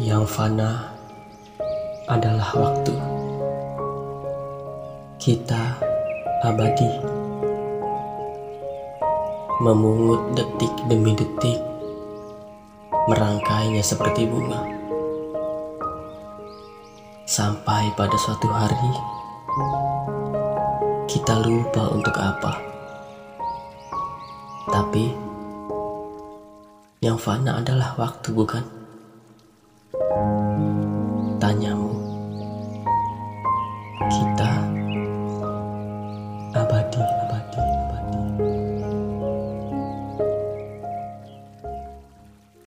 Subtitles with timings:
[0.00, 0.90] Yang fana
[2.10, 2.94] adalah waktu.
[5.20, 5.78] Kita
[6.42, 6.90] abadi.
[9.60, 11.60] Memungut detik demi detik,
[13.12, 14.64] merangkainya seperti bunga.
[17.28, 18.92] Sampai pada suatu hari,
[21.06, 22.56] kita lupa untuk apa.
[24.72, 25.29] Tapi,
[27.00, 28.60] yang fana adalah waktu, bukan?
[31.40, 31.96] Tanyamu,
[34.12, 34.69] kita